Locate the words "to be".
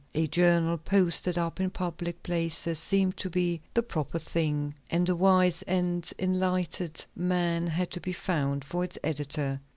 3.17-3.61, 7.91-8.11